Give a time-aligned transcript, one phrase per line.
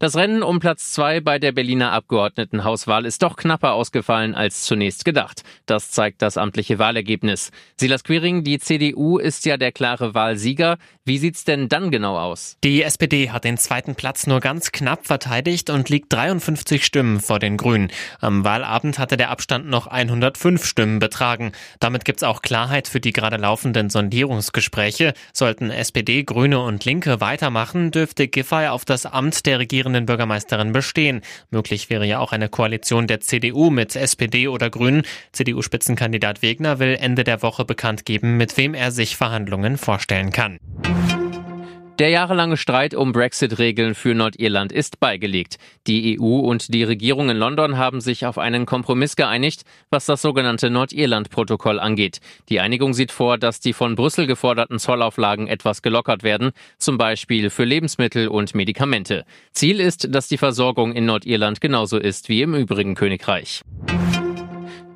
[0.00, 5.04] Das Rennen um Platz zwei bei der Berliner Abgeordnetenhauswahl ist doch knapper ausgefallen als zunächst
[5.04, 5.44] gedacht.
[5.66, 7.52] Das zeigt das amtliche Wahlergebnis.
[7.76, 10.78] Silas Quiring, die CDU ist ja der klare Wahlsieger.
[11.04, 12.56] Wie sieht's denn dann genau aus?
[12.64, 17.38] Die SPD hat den zweiten Platz nur ganz knapp verteidigt und liegt 53 Stimmen vor
[17.38, 17.92] den Grünen.
[18.20, 21.52] Am Wahlabend hatte der Abstand noch 105 Stimmen betragen.
[21.78, 25.14] Damit gibt's auch Klarheit für die gerade laufenden Sondierungsgespräche.
[25.32, 30.72] Sollten SPD, Grüne und Linke weitermachen, dürfte Giffey auf das Amt der Regierung amtierenden Bürgermeisterin
[30.72, 31.20] bestehen.
[31.50, 35.02] Möglich wäre ja auch eine Koalition der CDU mit SPD oder Grünen.
[35.32, 40.58] CDU-Spitzenkandidat Wegner will Ende der Woche bekannt geben, mit wem er sich Verhandlungen vorstellen kann.
[42.00, 45.58] Der jahrelange Streit um Brexit-Regeln für Nordirland ist beigelegt.
[45.86, 50.20] Die EU und die Regierung in London haben sich auf einen Kompromiss geeinigt, was das
[50.20, 52.18] sogenannte Nordirland-Protokoll angeht.
[52.48, 57.48] Die Einigung sieht vor, dass die von Brüssel geforderten Zollauflagen etwas gelockert werden, zum Beispiel
[57.48, 59.24] für Lebensmittel und Medikamente.
[59.52, 63.62] Ziel ist, dass die Versorgung in Nordirland genauso ist wie im übrigen Königreich.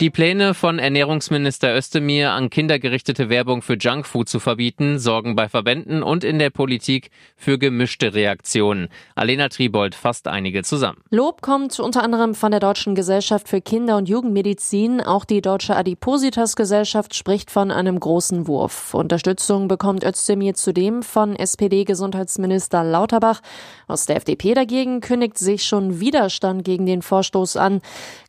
[0.00, 6.04] Die Pläne von Ernährungsminister Özdemir, an kindergerichtete Werbung für Junkfood zu verbieten, sorgen bei Verbänden
[6.04, 8.90] und in der Politik für gemischte Reaktionen.
[9.16, 10.98] Alena Tribold fasst einige zusammen.
[11.10, 15.00] Lob kommt unter anderem von der Deutschen Gesellschaft für Kinder- und Jugendmedizin.
[15.00, 18.94] Auch die Deutsche Adipositas-Gesellschaft spricht von einem großen Wurf.
[18.94, 23.40] Unterstützung bekommt Özdemir zudem von SPD-Gesundheitsminister Lauterbach.
[23.88, 27.80] Aus der FDP dagegen kündigt sich schon Widerstand gegen den Vorstoß an.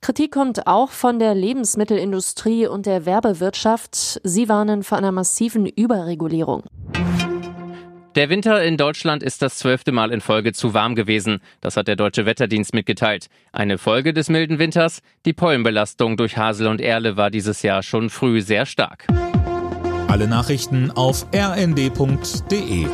[0.02, 4.22] Kritik kommt auch von der Lebens Lebensmittelindustrie und der Werbewirtschaft.
[4.24, 6.64] Sie warnen vor einer massiven Überregulierung.
[8.16, 11.42] Der Winter in Deutschland ist das zwölfte Mal in Folge zu warm gewesen.
[11.60, 13.28] Das hat der Deutsche Wetterdienst mitgeteilt.
[13.52, 15.02] Eine Folge des milden Winters?
[15.26, 19.06] Die Pollenbelastung durch Hasel und Erle war dieses Jahr schon früh sehr stark.
[20.08, 22.88] Alle Nachrichten auf rnd.de